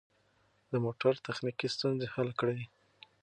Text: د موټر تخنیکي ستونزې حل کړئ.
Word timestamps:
د 0.71 0.73
موټر 0.85 1.13
تخنیکي 1.27 1.67
ستونزې 1.75 2.07
حل 2.13 2.29
کړئ. 2.39 2.61